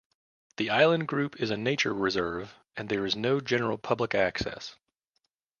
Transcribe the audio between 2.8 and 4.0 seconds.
there is no general